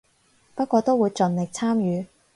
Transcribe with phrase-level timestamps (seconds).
[0.55, 2.07] 不過都會盡力參與